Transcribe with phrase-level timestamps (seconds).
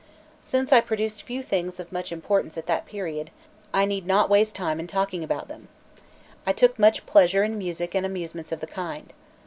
[0.41, 3.29] Since I produced few things of much importance at that period,
[3.71, 5.67] I need not waste time in talking about them.
[6.43, 9.13] I took much pleasure in music and amusements of the kind.